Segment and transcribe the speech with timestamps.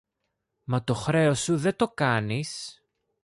[0.63, 2.81] μα το χρέος σου δεν το κάνεις!